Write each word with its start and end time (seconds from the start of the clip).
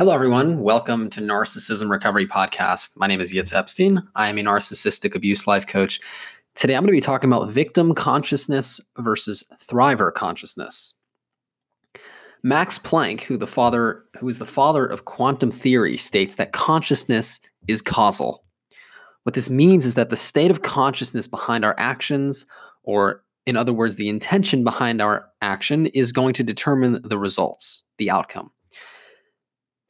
Hello, 0.00 0.14
everyone. 0.14 0.60
Welcome 0.60 1.10
to 1.10 1.20
Narcissism 1.20 1.90
Recovery 1.90 2.26
Podcast. 2.26 2.96
My 2.96 3.06
name 3.06 3.20
is 3.20 3.34
Yitz 3.34 3.54
Epstein. 3.54 4.02
I 4.14 4.30
am 4.30 4.38
a 4.38 4.42
narcissistic 4.42 5.14
abuse 5.14 5.46
life 5.46 5.66
coach. 5.66 6.00
Today, 6.54 6.74
I'm 6.74 6.84
going 6.84 6.86
to 6.86 6.92
be 6.92 7.02
talking 7.02 7.30
about 7.30 7.50
victim 7.50 7.94
consciousness 7.94 8.80
versus 8.96 9.44
thriver 9.62 10.10
consciousness. 10.10 10.94
Max 12.42 12.78
Planck, 12.78 13.20
who 13.20 13.36
the 13.36 13.46
father, 13.46 14.02
who 14.18 14.26
is 14.26 14.38
the 14.38 14.46
father 14.46 14.86
of 14.86 15.04
quantum 15.04 15.50
theory, 15.50 15.98
states 15.98 16.36
that 16.36 16.54
consciousness 16.54 17.38
is 17.68 17.82
causal. 17.82 18.42
What 19.24 19.34
this 19.34 19.50
means 19.50 19.84
is 19.84 19.96
that 19.96 20.08
the 20.08 20.16
state 20.16 20.50
of 20.50 20.62
consciousness 20.62 21.26
behind 21.26 21.62
our 21.62 21.74
actions, 21.76 22.46
or 22.84 23.22
in 23.44 23.54
other 23.54 23.74
words, 23.74 23.96
the 23.96 24.08
intention 24.08 24.64
behind 24.64 25.02
our 25.02 25.28
action, 25.42 25.88
is 25.88 26.10
going 26.10 26.32
to 26.32 26.42
determine 26.42 27.02
the 27.02 27.18
results, 27.18 27.84
the 27.98 28.10
outcome. 28.10 28.50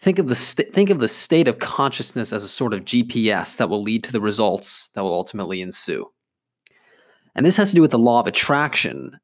Think 0.01 0.19
of 0.19 0.29
the 0.29 0.35
st- 0.35 0.73
think 0.73 0.89
of 0.89 0.99
the 0.99 1.09
state 1.09 1.47
of 1.47 1.59
consciousness 1.59 2.33
as 2.33 2.43
a 2.43 2.49
sort 2.49 2.73
of 2.73 2.85
GPS 2.85 3.57
that 3.59 3.69
will 3.69 3.83
lead 3.83 4.03
to 4.05 4.13
the 4.13 4.21
results 4.21 4.89
that 4.95 5.03
will 5.03 5.13
ultimately 5.13 5.61
ensue. 5.61 6.11
And 7.35 7.45
this 7.45 7.57
has 7.57 7.71
to 7.71 7.77
do 7.77 7.83
with 7.83 7.91
the 7.91 7.99
law 7.99 8.21
of 8.21 8.27
attraction. 8.27 9.19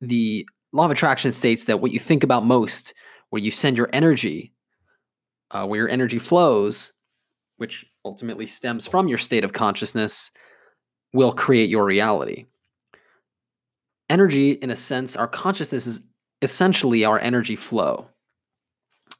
The 0.00 0.46
law 0.72 0.86
of 0.86 0.90
attraction 0.90 1.32
states 1.32 1.64
that 1.66 1.80
what 1.80 1.92
you 1.92 1.98
think 1.98 2.24
about 2.24 2.46
most, 2.46 2.94
where 3.30 3.42
you 3.42 3.50
send 3.50 3.76
your 3.76 3.90
energy, 3.92 4.52
uh, 5.50 5.66
where 5.66 5.80
your 5.80 5.88
energy 5.88 6.18
flows, 6.18 6.92
which 7.58 7.84
ultimately 8.04 8.46
stems 8.46 8.86
from 8.86 9.08
your 9.08 9.18
state 9.18 9.44
of 9.44 9.52
consciousness, 9.52 10.32
will 11.12 11.32
create 11.32 11.68
your 11.68 11.84
reality. 11.84 12.46
Energy, 14.08 14.52
in 14.52 14.70
a 14.70 14.76
sense, 14.76 15.14
our 15.14 15.28
consciousness 15.28 15.86
is 15.86 16.00
essentially 16.40 17.04
our 17.04 17.18
energy 17.20 17.54
flow. 17.54 18.08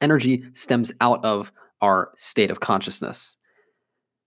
Energy 0.03 0.43
stems 0.53 0.91
out 1.01 1.23
of 1.25 1.51
our 1.81 2.11
state 2.17 2.51
of 2.51 2.59
consciousness. 2.59 3.37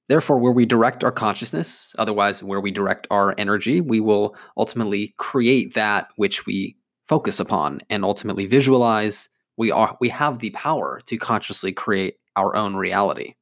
Therefore, 0.08 0.38
where 0.38 0.52
we 0.52 0.64
direct 0.64 1.04
our 1.04 1.12
consciousness, 1.12 1.94
otherwise, 1.98 2.42
where 2.42 2.60
we 2.60 2.70
direct 2.70 3.06
our 3.10 3.34
energy, 3.38 3.80
we 3.80 4.00
will 4.00 4.34
ultimately 4.56 5.14
create 5.18 5.74
that 5.74 6.08
which 6.16 6.46
we 6.46 6.76
focus 7.08 7.40
upon 7.40 7.80
and 7.90 8.04
ultimately 8.04 8.46
visualize. 8.46 9.28
We 9.56 9.70
are 9.70 9.96
we 10.00 10.08
have 10.08 10.38
the 10.38 10.50
power 10.50 11.00
to 11.06 11.18
consciously 11.18 11.72
create 11.72 12.16
our 12.36 12.56
own 12.56 12.76
reality. 12.76 13.34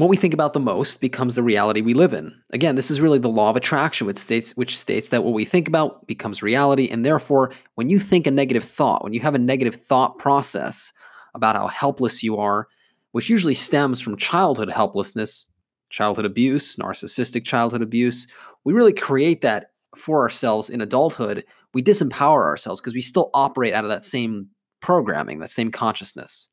What 0.00 0.08
we 0.08 0.16
think 0.16 0.32
about 0.32 0.52
the 0.52 0.60
most 0.60 1.00
becomes 1.00 1.34
the 1.34 1.42
reality 1.42 1.80
we 1.80 1.94
live 1.94 2.14
in. 2.14 2.34
Again, 2.52 2.74
this 2.74 2.90
is 2.90 3.00
really 3.00 3.18
the 3.18 3.28
law 3.28 3.50
of 3.50 3.56
attraction, 3.56 4.06
which 4.06 4.18
states, 4.18 4.56
which 4.56 4.78
states 4.78 5.08
that 5.08 5.24
what 5.24 5.34
we 5.34 5.44
think 5.44 5.68
about 5.68 6.06
becomes 6.06 6.42
reality. 6.42 6.88
And 6.88 7.04
therefore, 7.04 7.52
when 7.74 7.90
you 7.90 7.98
think 7.98 8.26
a 8.26 8.30
negative 8.30 8.64
thought, 8.64 9.04
when 9.04 9.12
you 9.12 9.20
have 9.20 9.34
a 9.34 9.38
negative 9.38 9.74
thought 9.74 10.18
process 10.18 10.92
about 11.34 11.56
how 11.56 11.66
helpless 11.66 12.22
you 12.22 12.38
are, 12.38 12.68
which 13.12 13.28
usually 13.28 13.54
stems 13.54 14.00
from 14.00 14.16
childhood 14.16 14.70
helplessness, 14.70 15.52
childhood 15.90 16.24
abuse, 16.24 16.76
narcissistic 16.76 17.44
childhood 17.44 17.82
abuse, 17.82 18.26
we 18.64 18.72
really 18.72 18.92
create 18.92 19.40
that 19.42 19.72
for 19.96 20.22
ourselves 20.22 20.70
in 20.70 20.80
adulthood. 20.80 21.44
We 21.74 21.82
disempower 21.82 22.44
ourselves 22.44 22.80
because 22.80 22.94
we 22.94 23.02
still 23.02 23.30
operate 23.34 23.74
out 23.74 23.84
of 23.84 23.90
that 23.90 24.04
same 24.04 24.48
programming, 24.80 25.40
that 25.40 25.50
same 25.50 25.70
consciousness. 25.70 26.48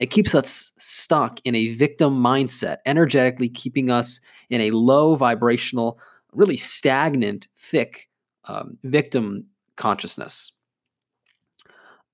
It 0.00 0.10
keeps 0.10 0.34
us 0.34 0.72
stuck 0.78 1.40
in 1.44 1.54
a 1.54 1.74
victim 1.74 2.22
mindset, 2.22 2.78
energetically 2.86 3.50
keeping 3.50 3.90
us 3.90 4.18
in 4.48 4.62
a 4.62 4.70
low 4.70 5.14
vibrational, 5.14 5.98
really 6.32 6.56
stagnant, 6.56 7.48
thick 7.56 8.08
um, 8.44 8.78
victim 8.82 9.46
consciousness. 9.76 10.52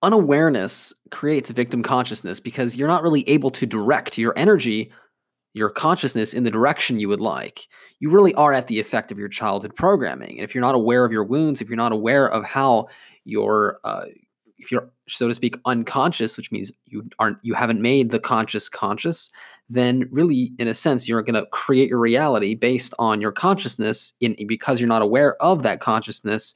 Unawareness 0.03 0.93
creates 1.11 1.51
victim 1.51 1.83
consciousness 1.83 2.41
because 2.41 2.77
you're 2.77 2.89
not 2.89 3.03
really 3.03 3.27
able 3.29 3.51
to 3.53 3.67
direct 3.67 4.19
your 4.19 4.35
energy, 4.37 4.93
your 5.55 5.71
consciousness 5.71 6.35
in 6.35 6.43
the 6.43 6.51
direction 6.51 7.01
you 7.01 7.09
would 7.09 7.21
like. 7.21 7.69
You 8.01 8.11
really 8.11 8.35
are 8.35 8.53
at 8.53 8.67
the 8.67 8.79
effect 8.79 9.11
of 9.11 9.19
your 9.19 9.29
childhood 9.29 9.75
programming. 9.75 10.33
And 10.33 10.41
if 10.41 10.55
you're 10.55 10.63
not 10.63 10.75
aware 10.75 11.05
of 11.05 11.13
your 11.13 11.25
wounds, 11.25 11.61
if 11.61 11.69
you're 11.69 11.77
not 11.77 11.93
aware 11.93 12.29
of 12.29 12.45
how 12.45 12.89
your 13.25 13.81
uh, 13.85 14.05
if 14.59 14.73
you're 14.73 14.89
so 15.09 15.29
to 15.29 15.35
speak 15.35 15.57
unconscious 15.65 16.37
which 16.37 16.51
means 16.51 16.73
you 16.87 17.09
aren't 17.19 17.39
you 17.43 17.55
haven't 17.55 17.81
made 17.81 18.11
the 18.11 18.19
conscious 18.19 18.69
conscious 18.69 19.31
then 19.69 20.09
really 20.11 20.53
in 20.59 20.69
a 20.69 20.75
sense 20.75 21.09
you're 21.09 21.23
going 21.23 21.35
to 21.35 21.47
create 21.47 21.89
your 21.89 21.99
reality 21.99 22.55
based 22.55 22.95
on 22.99 23.21
your 23.21 23.33
consciousness. 23.33 24.13
In 24.21 24.37
because 24.47 24.81
you're 24.81 24.89
not 24.89 25.03
aware 25.03 25.41
of 25.43 25.63
that 25.63 25.81
consciousness 25.81 26.55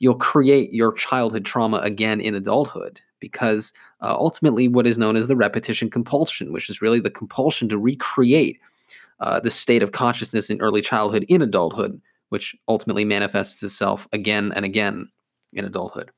you'll 0.00 0.14
create 0.14 0.72
your 0.72 0.92
childhood 0.92 1.44
trauma 1.44 1.78
again 1.78 2.20
in 2.20 2.34
adulthood. 2.34 3.00
Because 3.18 3.72
uh, 4.00 4.14
ultimately 4.16 4.68
what 4.68 4.86
is 4.86 4.96
known 4.96 5.16
as 5.16 5.26
the 5.26 5.36
repetition 5.36 5.90
compulsion 5.90 6.52
which 6.52 6.70
is 6.70 6.80
really 6.80 7.00
the 7.00 7.10
compulsion 7.10 7.68
to 7.68 7.78
recreate 7.78 8.60
uh, 9.20 9.40
the 9.40 9.50
state 9.50 9.82
of 9.82 9.90
consciousness 9.90 10.50
in 10.50 10.60
early 10.60 10.80
childhood 10.80 11.24
in 11.28 11.42
adulthood 11.42 12.00
which 12.28 12.54
ultimately 12.68 13.04
manifests 13.04 13.62
itself 13.62 14.06
again 14.12 14.52
and 14.54 14.64
again 14.64 15.08
in 15.52 15.64
adulthood 15.64 16.12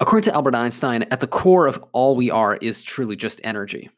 According 0.00 0.22
to 0.24 0.34
Albert 0.34 0.54
Einstein, 0.54 1.02
at 1.10 1.20
the 1.20 1.26
core 1.26 1.66
of 1.66 1.82
all 1.92 2.16
we 2.16 2.30
are 2.30 2.56
is 2.56 2.82
truly 2.82 3.16
just 3.16 3.38
energy. 3.44 3.90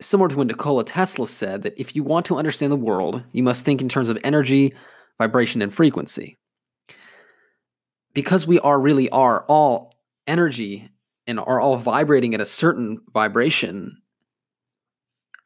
Similar 0.00 0.30
to 0.30 0.36
when 0.36 0.46
Nikola 0.46 0.84
Tesla 0.84 1.26
said 1.26 1.62
that 1.62 1.78
if 1.78 1.94
you 1.94 2.02
want 2.02 2.24
to 2.26 2.36
understand 2.36 2.72
the 2.72 2.76
world, 2.76 3.22
you 3.32 3.42
must 3.42 3.64
think 3.64 3.82
in 3.82 3.88
terms 3.88 4.08
of 4.08 4.18
energy, 4.24 4.74
vibration, 5.18 5.60
and 5.60 5.72
frequency. 5.72 6.38
Because 8.14 8.46
we 8.46 8.58
are 8.60 8.80
really 8.80 9.10
are 9.10 9.44
all 9.48 9.94
energy 10.26 10.90
and 11.26 11.38
are 11.38 11.60
all 11.60 11.76
vibrating 11.76 12.34
at 12.34 12.40
a 12.40 12.46
certain 12.46 13.00
vibration, 13.12 13.98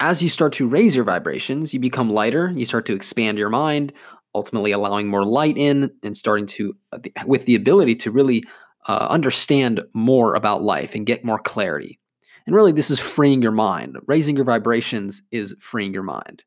as 0.01 0.23
you 0.23 0.29
start 0.29 0.53
to 0.55 0.69
raise 0.69 0.95
your 0.95 1.05
vibrations, 1.05 1.75
you 1.75 1.81
become 1.81 2.11
lighter, 2.11 2.53
you 2.55 2.65
start 2.65 2.87
to 2.87 2.95
expand 2.95 3.37
your 3.37 3.51
mind, 3.51 3.93
ultimately 4.39 4.73
allowing 4.73 5.09
more 5.09 5.25
light 5.25 5.59
in 5.59 5.91
and 6.03 6.17
starting 6.17 6.47
to, 6.47 6.75
uh, 6.93 6.99
with 7.27 7.45
the 7.45 7.55
ability 7.55 7.95
to 7.97 8.11
really 8.11 8.43
uh, 8.87 9.07
understand 9.11 9.83
more 9.93 10.35
about 10.35 10.63
life 10.63 10.95
and 10.95 11.05
get 11.05 11.25
more 11.25 11.39
clarity. 11.39 11.99
And 12.47 12.55
really, 12.55 12.73
this 12.73 12.91
is 12.91 12.99
freeing 12.99 13.43
your 13.43 13.53
mind. 13.53 13.99
Raising 14.07 14.37
your 14.37 14.47
vibrations 14.47 15.21
is 15.33 15.55
freeing 15.61 15.93
your 15.93 16.03
mind. 16.05 16.43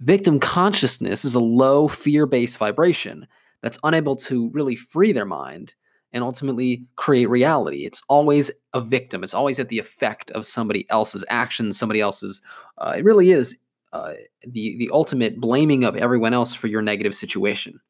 Victim 0.00 0.38
consciousness 0.38 1.24
is 1.24 1.34
a 1.34 1.40
low 1.40 1.88
fear 1.88 2.26
based 2.26 2.58
vibration 2.58 3.26
that's 3.62 3.78
unable 3.82 4.14
to 4.14 4.50
really 4.50 4.76
free 4.76 5.10
their 5.10 5.24
mind 5.24 5.74
and 6.12 6.22
ultimately 6.22 6.86
create 6.96 7.28
reality. 7.28 7.84
It's 7.84 8.02
always 8.08 8.50
a 8.72 8.80
victim, 8.80 9.24
it's 9.24 9.34
always 9.34 9.58
at 9.58 9.70
the 9.70 9.78
effect 9.78 10.30
of 10.32 10.46
somebody 10.46 10.86
else's 10.90 11.24
actions, 11.28 11.78
somebody 11.78 12.00
else's. 12.00 12.40
Uh, 12.78 12.94
it 12.96 13.04
really 13.04 13.30
is 13.30 13.60
uh, 13.92 14.14
the 14.42 14.76
the 14.78 14.90
ultimate 14.92 15.40
blaming 15.40 15.84
of 15.84 15.96
everyone 15.96 16.34
else 16.34 16.54
for 16.54 16.66
your 16.66 16.82
negative 16.82 17.14
situation. 17.14 17.80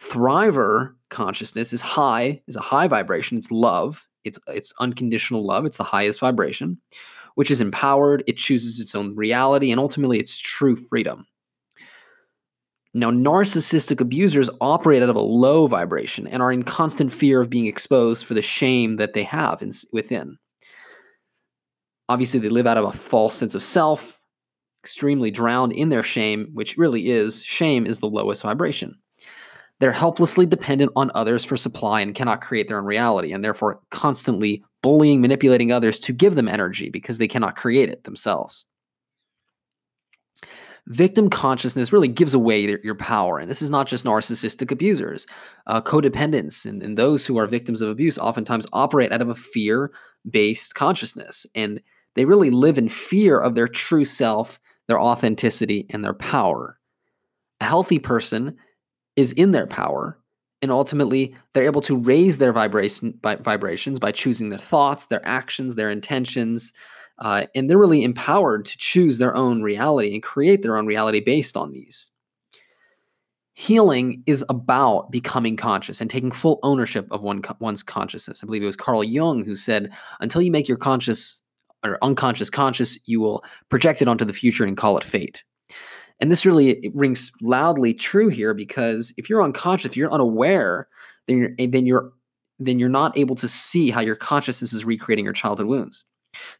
Thriver 0.00 0.94
consciousness 1.10 1.72
is 1.72 1.80
high, 1.80 2.42
is 2.48 2.56
a 2.56 2.60
high 2.60 2.88
vibration. 2.88 3.38
It's 3.38 3.50
love. 3.50 4.08
It's 4.24 4.38
it's 4.48 4.74
unconditional 4.80 5.46
love. 5.46 5.66
It's 5.66 5.76
the 5.76 5.84
highest 5.84 6.20
vibration, 6.20 6.78
which 7.36 7.50
is 7.50 7.60
empowered. 7.60 8.24
It 8.26 8.36
chooses 8.36 8.80
its 8.80 8.94
own 8.94 9.14
reality, 9.14 9.70
and 9.70 9.78
ultimately, 9.78 10.18
it's 10.18 10.38
true 10.38 10.74
freedom. 10.74 11.26
Now, 12.96 13.10
narcissistic 13.10 14.00
abusers 14.00 14.48
operate 14.60 15.02
out 15.02 15.08
of 15.08 15.16
a 15.16 15.20
low 15.20 15.66
vibration 15.66 16.28
and 16.28 16.40
are 16.40 16.52
in 16.52 16.62
constant 16.62 17.12
fear 17.12 17.40
of 17.40 17.50
being 17.50 17.66
exposed 17.66 18.24
for 18.24 18.34
the 18.34 18.42
shame 18.42 18.96
that 18.96 19.14
they 19.14 19.24
have 19.24 19.62
in, 19.62 19.72
within. 19.92 20.38
Obviously, 22.08 22.38
they 22.38 22.48
live 22.48 22.68
out 22.68 22.76
of 22.76 22.84
a 22.84 22.92
false 22.92 23.34
sense 23.34 23.56
of 23.56 23.64
self, 23.64 24.20
extremely 24.84 25.30
drowned 25.30 25.72
in 25.72 25.88
their 25.88 26.02
shame, 26.02 26.50
which 26.52 26.76
really 26.76 27.08
is 27.08 27.42
shame 27.42 27.86
is 27.86 28.00
the 28.00 28.06
lowest 28.06 28.42
vibration. 28.42 28.94
They're 29.80 29.92
helplessly 29.92 30.44
dependent 30.44 30.92
on 30.94 31.10
others 31.14 31.42
for 31.42 31.56
supply 31.56 32.02
and 32.02 32.14
cannot 32.14 32.42
create 32.42 32.68
their 32.68 32.76
own 32.76 32.84
reality, 32.84 33.32
and 33.32 33.42
therefore 33.42 33.80
constantly 33.90 34.62
bullying, 34.82 35.22
manipulating 35.22 35.72
others 35.72 35.98
to 36.00 36.12
give 36.12 36.34
them 36.34 36.48
energy 36.48 36.90
because 36.90 37.16
they 37.16 37.26
cannot 37.26 37.56
create 37.56 37.88
it 37.88 38.04
themselves. 38.04 38.66
Victim 40.88 41.30
consciousness 41.30 41.94
really 41.94 42.08
gives 42.08 42.34
away 42.34 42.66
their, 42.66 42.78
your 42.84 42.94
power. 42.94 43.38
And 43.38 43.48
this 43.48 43.62
is 43.62 43.70
not 43.70 43.86
just 43.86 44.04
narcissistic 44.04 44.70
abusers. 44.70 45.26
Uh, 45.66 45.80
codependents 45.80 46.66
and, 46.66 46.82
and 46.82 46.98
those 46.98 47.24
who 47.24 47.38
are 47.38 47.46
victims 47.46 47.80
of 47.80 47.88
abuse 47.88 48.18
oftentimes 48.18 48.66
operate 48.74 49.10
out 49.10 49.22
of 49.22 49.30
a 49.30 49.34
fear 49.34 49.92
based 50.30 50.74
consciousness. 50.74 51.46
And 51.54 51.80
they 52.16 52.26
really 52.26 52.50
live 52.50 52.78
in 52.78 52.90
fear 52.90 53.38
of 53.38 53.54
their 53.54 53.66
true 53.66 54.04
self 54.04 54.60
their 54.88 55.00
authenticity, 55.00 55.86
and 55.90 56.04
their 56.04 56.14
power. 56.14 56.78
A 57.60 57.64
healthy 57.64 57.98
person 57.98 58.56
is 59.16 59.32
in 59.32 59.52
their 59.52 59.66
power, 59.66 60.18
and 60.60 60.70
ultimately 60.70 61.34
they're 61.52 61.64
able 61.64 61.80
to 61.82 61.96
raise 61.96 62.38
their 62.38 62.52
vibration 62.52 63.12
by, 63.22 63.36
vibrations 63.36 63.98
by 63.98 64.12
choosing 64.12 64.48
their 64.48 64.58
thoughts, 64.58 65.06
their 65.06 65.24
actions, 65.26 65.74
their 65.74 65.90
intentions, 65.90 66.72
uh, 67.20 67.46
and 67.54 67.70
they're 67.70 67.78
really 67.78 68.02
empowered 68.02 68.64
to 68.64 68.76
choose 68.78 69.18
their 69.18 69.36
own 69.36 69.62
reality 69.62 70.12
and 70.14 70.22
create 70.22 70.62
their 70.62 70.76
own 70.76 70.86
reality 70.86 71.20
based 71.20 71.56
on 71.56 71.70
these. 71.70 72.10
healing 73.54 74.22
is 74.26 74.44
about 74.48 75.10
becoming 75.12 75.56
conscious 75.56 76.00
and 76.00 76.10
taking 76.10 76.32
full 76.32 76.58
ownership 76.64 77.06
of 77.12 77.22
one, 77.22 77.40
one's 77.60 77.84
consciousness. 77.84 78.42
I 78.42 78.46
believe 78.46 78.62
it 78.62 78.66
was 78.66 78.76
Carl 78.76 79.04
Jung 79.04 79.44
who 79.44 79.54
said, 79.54 79.92
until 80.20 80.42
you 80.42 80.50
make 80.50 80.68
your 80.68 80.76
conscious 80.76 81.40
or 81.84 81.98
unconscious 82.02 82.50
conscious, 82.50 82.98
you 83.06 83.20
will 83.20 83.44
project 83.68 84.02
it 84.02 84.08
onto 84.08 84.24
the 84.24 84.32
future 84.32 84.64
and 84.64 84.76
call 84.76 84.96
it 84.96 85.04
fate. 85.04 85.42
And 86.20 86.30
this 86.30 86.46
really 86.46 86.90
rings 86.94 87.32
loudly 87.42 87.92
true 87.92 88.28
here 88.28 88.54
because 88.54 89.12
if 89.16 89.28
you're 89.28 89.42
unconscious, 89.42 89.90
if 89.90 89.96
you're 89.96 90.12
unaware, 90.12 90.88
then 91.26 91.38
you're 91.38 91.68
then 91.68 91.86
you're 91.86 92.12
then 92.58 92.78
you're 92.78 92.88
not 92.88 93.16
able 93.18 93.34
to 93.34 93.48
see 93.48 93.90
how 93.90 94.00
your 94.00 94.16
consciousness 94.16 94.72
is 94.72 94.84
recreating 94.84 95.24
your 95.24 95.34
childhood 95.34 95.66
wounds. 95.66 96.04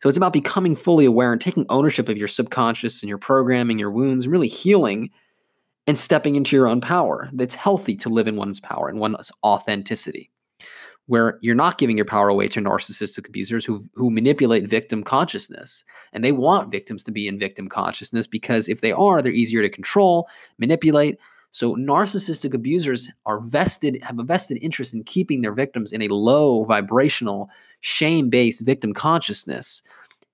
So 0.02 0.08
it's 0.08 0.18
about 0.18 0.32
becoming 0.32 0.76
fully 0.76 1.04
aware 1.04 1.32
and 1.32 1.40
taking 1.40 1.66
ownership 1.68 2.08
of 2.08 2.16
your 2.16 2.28
subconscious 2.28 3.02
and 3.02 3.08
your 3.08 3.18
programming, 3.18 3.78
your 3.78 3.90
wounds, 3.90 4.28
really 4.28 4.48
healing 4.48 5.10
and 5.86 5.98
stepping 5.98 6.36
into 6.36 6.56
your 6.56 6.66
own 6.66 6.80
power. 6.80 7.28
That's 7.32 7.54
healthy 7.54 7.96
to 7.96 8.08
live 8.08 8.26
in 8.26 8.36
one's 8.36 8.60
power 8.60 8.88
and 8.88 8.98
one's 8.98 9.30
authenticity 9.44 10.30
where 11.06 11.38
you're 11.42 11.54
not 11.54 11.78
giving 11.78 11.96
your 11.96 12.06
power 12.06 12.28
away 12.28 12.48
to 12.48 12.60
narcissistic 12.60 13.28
abusers 13.28 13.64
who, 13.64 13.84
who 13.94 14.10
manipulate 14.10 14.68
victim 14.68 15.02
consciousness. 15.02 15.84
And 16.12 16.24
they 16.24 16.32
want 16.32 16.70
victims 16.70 17.02
to 17.04 17.12
be 17.12 17.28
in 17.28 17.38
victim 17.38 17.68
consciousness 17.68 18.26
because 18.26 18.68
if 18.68 18.80
they 18.80 18.92
are, 18.92 19.20
they're 19.20 19.32
easier 19.32 19.60
to 19.60 19.68
control, 19.68 20.28
manipulate. 20.58 21.18
So 21.50 21.76
narcissistic 21.76 22.54
abusers 22.54 23.10
are 23.26 23.40
vested, 23.40 24.02
have 24.02 24.18
a 24.18 24.24
vested 24.24 24.58
interest 24.62 24.94
in 24.94 25.04
keeping 25.04 25.42
their 25.42 25.52
victims 25.52 25.92
in 25.92 26.02
a 26.02 26.08
low 26.08 26.64
vibrational, 26.64 27.50
shame-based 27.80 28.64
victim 28.64 28.94
consciousness, 28.94 29.82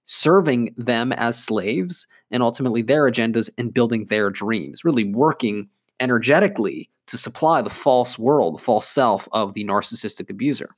serving 0.05 0.73
them 0.77 1.13
as 1.13 1.43
slaves 1.43 2.07
and 2.31 2.43
ultimately 2.45 2.83
their 2.83 3.11
agendas 3.11 3.51
and 3.59 3.75
building 3.75 4.07
their 4.07 4.31
dreams, 4.31 4.85
really 4.85 5.05
working 5.05 5.69
energetically 5.99 6.89
to 7.11 7.19
supply 7.19 7.61
the 7.61 7.71
false 7.71 8.19
world, 8.19 8.55
the 8.55 8.63
false 8.63 8.87
self 8.87 9.29
of 9.33 9.55
the 9.55 9.65
narcissistic 9.65 10.31
abuser. 10.31 10.71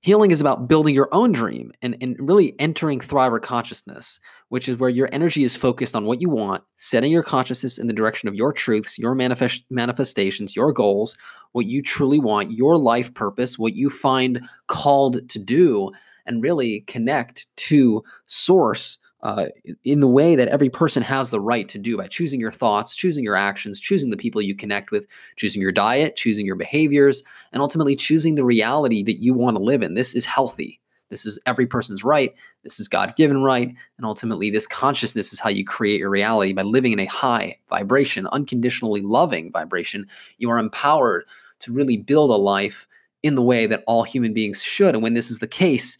Healing 0.00 0.30
is 0.30 0.40
about 0.40 0.68
building 0.68 0.94
your 0.94 1.08
own 1.12 1.32
dream 1.32 1.72
and, 1.82 1.96
and 2.00 2.16
really 2.20 2.54
entering 2.60 3.00
thriver 3.00 3.40
consciousness, 3.40 4.20
which 4.48 4.68
is 4.68 4.76
where 4.76 4.90
your 4.90 5.08
energy 5.12 5.42
is 5.42 5.56
focused 5.56 5.96
on 5.96 6.04
what 6.04 6.20
you 6.20 6.28
want, 6.28 6.62
setting 6.76 7.10
your 7.10 7.22
consciousness 7.22 7.78
in 7.78 7.86
the 7.86 7.92
direction 7.92 8.28
of 8.28 8.34
your 8.34 8.52
truths, 8.52 8.98
your 8.98 9.14
manifest, 9.14 9.64
manifestations, 9.70 10.54
your 10.54 10.72
goals, 10.72 11.16
what 11.52 11.66
you 11.66 11.82
truly 11.82 12.20
want, 12.20 12.52
your 12.52 12.76
life 12.76 13.12
purpose, 13.14 13.58
what 13.58 13.74
you 13.74 13.88
find 13.88 14.40
called 14.68 15.28
to 15.28 15.38
do, 15.38 15.90
and 16.26 16.42
really 16.42 16.80
connect 16.82 17.46
to 17.56 18.02
source 18.26 18.98
uh, 19.26 19.48
in 19.82 19.98
the 19.98 20.06
way 20.06 20.36
that 20.36 20.46
every 20.46 20.70
person 20.70 21.02
has 21.02 21.30
the 21.30 21.40
right 21.40 21.68
to 21.68 21.78
do 21.78 21.96
by 21.96 22.06
choosing 22.06 22.38
your 22.38 22.52
thoughts, 22.52 22.94
choosing 22.94 23.24
your 23.24 23.34
actions, 23.34 23.80
choosing 23.80 24.10
the 24.10 24.16
people 24.16 24.40
you 24.40 24.54
connect 24.54 24.92
with, 24.92 25.08
choosing 25.34 25.60
your 25.60 25.72
diet, 25.72 26.14
choosing 26.14 26.46
your 26.46 26.54
behaviors, 26.54 27.24
and 27.52 27.60
ultimately 27.60 27.96
choosing 27.96 28.36
the 28.36 28.44
reality 28.44 29.02
that 29.02 29.20
you 29.20 29.34
want 29.34 29.56
to 29.56 29.62
live 29.62 29.82
in. 29.82 29.94
This 29.94 30.14
is 30.14 30.24
healthy. 30.24 30.80
This 31.10 31.26
is 31.26 31.40
every 31.44 31.66
person's 31.66 32.04
right. 32.04 32.36
This 32.62 32.78
is 32.78 32.86
God 32.86 33.16
given 33.16 33.42
right. 33.42 33.74
And 33.96 34.06
ultimately, 34.06 34.48
this 34.48 34.68
consciousness 34.68 35.32
is 35.32 35.40
how 35.40 35.50
you 35.50 35.64
create 35.64 35.98
your 35.98 36.10
reality 36.10 36.52
by 36.52 36.62
living 36.62 36.92
in 36.92 37.00
a 37.00 37.06
high 37.06 37.58
vibration, 37.68 38.28
unconditionally 38.28 39.00
loving 39.00 39.50
vibration. 39.50 40.06
You 40.38 40.50
are 40.50 40.58
empowered 40.58 41.24
to 41.60 41.72
really 41.72 41.96
build 41.96 42.30
a 42.30 42.34
life 42.34 42.86
in 43.24 43.34
the 43.34 43.42
way 43.42 43.66
that 43.66 43.82
all 43.88 44.04
human 44.04 44.32
beings 44.32 44.62
should. 44.62 44.94
And 44.94 45.02
when 45.02 45.14
this 45.14 45.32
is 45.32 45.40
the 45.40 45.48
case, 45.48 45.98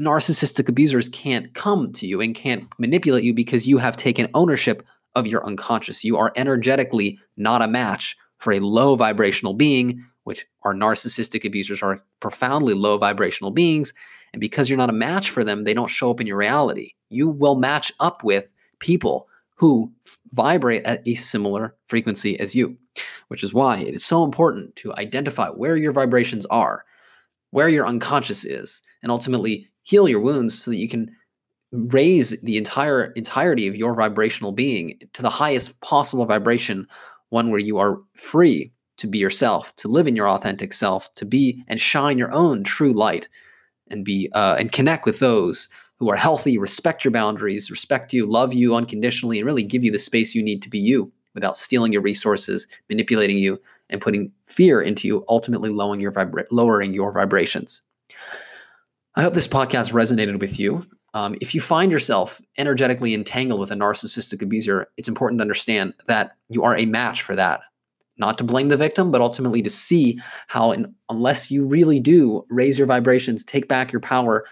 narcissistic 0.00 0.68
abusers 0.68 1.08
can't 1.10 1.52
come 1.52 1.92
to 1.92 2.06
you 2.06 2.20
and 2.20 2.34
can't 2.34 2.66
manipulate 2.78 3.22
you 3.22 3.34
because 3.34 3.68
you 3.68 3.76
have 3.78 3.96
taken 3.96 4.30
ownership 4.34 4.84
of 5.14 5.26
your 5.26 5.44
unconscious. 5.44 6.04
You 6.04 6.16
are 6.16 6.32
energetically 6.36 7.18
not 7.36 7.62
a 7.62 7.68
match 7.68 8.16
for 8.38 8.52
a 8.52 8.60
low 8.60 8.96
vibrational 8.96 9.52
being, 9.52 10.04
which 10.24 10.46
our 10.62 10.74
narcissistic 10.74 11.44
abusers 11.44 11.82
are 11.82 12.02
profoundly 12.20 12.72
low 12.72 12.96
vibrational 12.96 13.50
beings. 13.50 13.92
And 14.32 14.40
because 14.40 14.68
you're 14.68 14.78
not 14.78 14.90
a 14.90 14.94
match 14.94 15.30
for 15.30 15.44
them, 15.44 15.64
they 15.64 15.74
don't 15.74 15.90
show 15.90 16.10
up 16.10 16.20
in 16.20 16.26
your 16.26 16.38
reality. 16.38 16.92
You 17.10 17.28
will 17.28 17.56
match 17.56 17.92
up 18.00 18.24
with 18.24 18.50
people 18.78 19.28
who 19.56 19.92
vibrate 20.32 20.84
at 20.84 21.06
a 21.06 21.14
similar 21.16 21.76
frequency 21.88 22.40
as 22.40 22.54
you, 22.54 22.78
which 23.28 23.44
is 23.44 23.52
why 23.52 23.78
it 23.78 23.94
is 23.94 24.04
so 24.04 24.24
important 24.24 24.74
to 24.76 24.94
identify 24.94 25.48
where 25.48 25.76
your 25.76 25.92
vibrations 25.92 26.46
are, 26.46 26.84
where 27.50 27.68
your 27.68 27.86
unconscious 27.86 28.44
is, 28.44 28.80
and 29.02 29.12
ultimately 29.12 29.68
heal 29.90 30.08
your 30.08 30.20
wounds 30.20 30.56
so 30.56 30.70
that 30.70 30.76
you 30.76 30.88
can 30.88 31.10
raise 31.72 32.40
the 32.42 32.56
entire 32.56 33.06
entirety 33.12 33.66
of 33.66 33.74
your 33.74 33.94
vibrational 33.94 34.52
being 34.52 34.98
to 35.12 35.22
the 35.22 35.30
highest 35.30 35.78
possible 35.80 36.24
vibration 36.24 36.86
one 37.30 37.50
where 37.50 37.60
you 37.60 37.78
are 37.78 37.98
free 38.14 38.72
to 38.98 39.08
be 39.08 39.18
yourself 39.18 39.74
to 39.76 39.88
live 39.88 40.06
in 40.06 40.14
your 40.14 40.28
authentic 40.28 40.72
self 40.72 41.12
to 41.14 41.24
be 41.24 41.64
and 41.66 41.80
shine 41.80 42.18
your 42.18 42.32
own 42.32 42.62
true 42.62 42.92
light 42.92 43.28
and 43.90 44.04
be 44.04 44.30
uh, 44.32 44.56
and 44.58 44.70
connect 44.72 45.06
with 45.06 45.18
those 45.18 45.68
who 45.96 46.08
are 46.08 46.16
healthy 46.16 46.56
respect 46.56 47.04
your 47.04 47.12
boundaries 47.12 47.70
respect 47.70 48.12
you 48.12 48.26
love 48.26 48.54
you 48.54 48.74
unconditionally 48.76 49.38
and 49.38 49.46
really 49.46 49.64
give 49.64 49.82
you 49.82 49.90
the 49.90 49.98
space 49.98 50.34
you 50.34 50.42
need 50.42 50.62
to 50.62 50.70
be 50.70 50.78
you 50.78 51.10
without 51.34 51.56
stealing 51.56 51.92
your 51.92 52.02
resources 52.02 52.68
manipulating 52.88 53.38
you 53.38 53.60
and 53.90 54.00
putting 54.00 54.30
fear 54.46 54.80
into 54.80 55.08
you 55.08 55.24
ultimately 55.28 55.70
lowering 55.70 56.00
your 56.00 56.12
vibra- 56.12 56.46
lowering 56.52 56.94
your 56.94 57.12
vibrations 57.12 57.82
I 59.16 59.22
hope 59.22 59.34
this 59.34 59.48
podcast 59.48 59.92
resonated 59.92 60.38
with 60.38 60.60
you. 60.60 60.86
Um, 61.14 61.36
if 61.40 61.52
you 61.52 61.60
find 61.60 61.90
yourself 61.90 62.40
energetically 62.58 63.12
entangled 63.12 63.58
with 63.58 63.72
a 63.72 63.74
narcissistic 63.74 64.40
abuser, 64.40 64.86
it's 64.96 65.08
important 65.08 65.40
to 65.40 65.42
understand 65.42 65.94
that 66.06 66.36
you 66.48 66.62
are 66.62 66.76
a 66.76 66.86
match 66.86 67.22
for 67.22 67.34
that. 67.34 67.60
Not 68.18 68.38
to 68.38 68.44
blame 68.44 68.68
the 68.68 68.76
victim, 68.76 69.10
but 69.10 69.20
ultimately 69.20 69.62
to 69.62 69.70
see 69.70 70.20
how, 70.46 70.70
in, 70.70 70.94
unless 71.08 71.50
you 71.50 71.66
really 71.66 71.98
do 71.98 72.46
raise 72.50 72.78
your 72.78 72.86
vibrations, 72.86 73.42
take 73.42 73.66
back 73.66 73.90
your 73.90 74.00
power, 74.00 74.44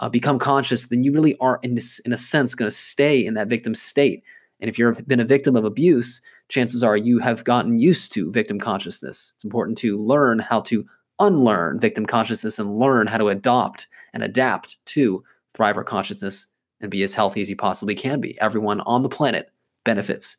uh, 0.00 0.08
become 0.08 0.38
conscious, 0.38 0.88
then 0.88 1.04
you 1.04 1.12
really 1.12 1.36
are, 1.38 1.60
in, 1.62 1.74
this, 1.74 1.98
in 2.00 2.12
a 2.14 2.16
sense, 2.16 2.54
going 2.54 2.70
to 2.70 2.76
stay 2.76 3.22
in 3.22 3.34
that 3.34 3.48
victim 3.48 3.74
state. 3.74 4.24
And 4.60 4.70
if 4.70 4.78
you've 4.78 5.06
been 5.06 5.20
a 5.20 5.26
victim 5.26 5.56
of 5.56 5.66
abuse, 5.66 6.22
chances 6.48 6.82
are 6.82 6.96
you 6.96 7.18
have 7.18 7.44
gotten 7.44 7.78
used 7.78 8.12
to 8.14 8.32
victim 8.32 8.58
consciousness. 8.58 9.32
It's 9.34 9.44
important 9.44 9.76
to 9.78 10.02
learn 10.02 10.38
how 10.38 10.60
to 10.62 10.86
unlearn 11.18 11.80
victim 11.80 12.06
consciousness 12.06 12.58
and 12.58 12.78
learn 12.78 13.08
how 13.08 13.18
to 13.18 13.28
adopt 13.28 13.88
and 14.16 14.24
adapt 14.24 14.82
to 14.86 15.22
thriver 15.54 15.84
consciousness 15.84 16.46
and 16.80 16.90
be 16.90 17.02
as 17.02 17.12
healthy 17.12 17.42
as 17.42 17.50
you 17.50 17.56
possibly 17.56 17.94
can 17.94 18.18
be. 18.18 18.40
Everyone 18.40 18.80
on 18.80 19.02
the 19.02 19.10
planet 19.10 19.50
benefits 19.84 20.38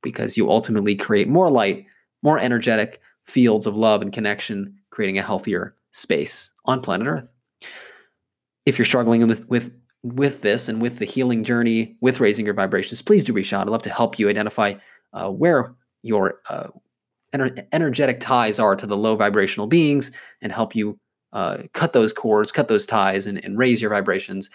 because 0.00 0.36
you 0.36 0.48
ultimately 0.48 0.94
create 0.94 1.26
more 1.26 1.50
light, 1.50 1.84
more 2.22 2.38
energetic 2.38 3.00
fields 3.24 3.66
of 3.66 3.76
love 3.76 4.00
and 4.00 4.12
connection, 4.12 4.72
creating 4.90 5.18
a 5.18 5.22
healthier 5.22 5.74
space 5.90 6.52
on 6.66 6.80
planet 6.80 7.08
Earth. 7.08 7.28
If 8.64 8.78
you're 8.78 8.86
struggling 8.86 9.26
with 9.26 9.48
with 9.48 9.72
with 10.04 10.42
this 10.42 10.68
and 10.68 10.80
with 10.80 11.00
the 11.00 11.04
healing 11.04 11.42
journey, 11.42 11.96
with 12.00 12.20
raising 12.20 12.44
your 12.44 12.54
vibrations, 12.54 13.02
please 13.02 13.24
do 13.24 13.32
reach 13.32 13.52
out. 13.52 13.66
I'd 13.66 13.70
love 13.70 13.82
to 13.82 13.90
help 13.90 14.20
you 14.20 14.28
identify 14.28 14.74
uh, 15.14 15.30
where 15.30 15.74
your 16.02 16.40
uh, 16.48 16.68
ener- 17.34 17.66
energetic 17.72 18.20
ties 18.20 18.60
are 18.60 18.76
to 18.76 18.86
the 18.86 18.96
low 18.96 19.16
vibrational 19.16 19.66
beings 19.66 20.12
and 20.42 20.52
help 20.52 20.76
you 20.76 20.96
uh, 21.36 21.62
cut 21.74 21.92
those 21.92 22.14
cords, 22.14 22.50
cut 22.50 22.68
those 22.68 22.86
ties, 22.86 23.26
and, 23.26 23.44
and 23.44 23.58
raise 23.58 23.82
your 23.82 23.90
vibrations, 23.90 24.48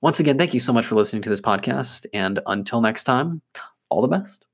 Once 0.01 0.19
again, 0.19 0.39
thank 0.39 0.55
you 0.55 0.61
so 0.61 0.73
much 0.73 0.87
for 0.87 0.95
listening 0.95 1.21
to 1.21 1.29
this 1.29 1.43
podcast, 1.43 2.07
and 2.15 2.41
until 2.47 2.81
next 2.81 3.05
time, 3.05 3.43
all 3.91 4.01
the 4.01 4.09
best. 4.09 4.47